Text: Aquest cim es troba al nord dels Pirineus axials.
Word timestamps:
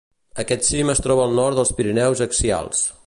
Aquest 0.43 0.63
cim 0.69 0.89
es 0.93 1.01
troba 1.07 1.27
al 1.29 1.37
nord 1.41 1.59
dels 1.61 1.75
Pirineus 1.81 2.25
axials. 2.29 2.83